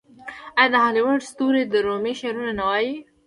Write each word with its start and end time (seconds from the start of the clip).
آیا 0.57 0.71
د 0.73 0.75
هالیووډ 0.85 1.21
ستوري 1.31 1.63
د 1.67 1.73
رومي 1.87 2.13
شعرونه 2.19 2.53
نه 2.59 2.63
وايي؟ 2.69 2.93